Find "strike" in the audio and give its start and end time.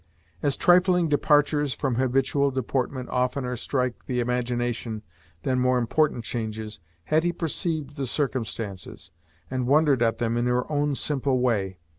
3.55-4.07